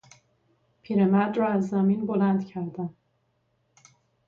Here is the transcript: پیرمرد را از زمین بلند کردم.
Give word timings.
پیرمرد 0.81 1.37
را 1.37 1.47
از 1.47 1.67
زمین 1.67 2.05
بلند 2.05 2.45
کردم. 2.45 2.95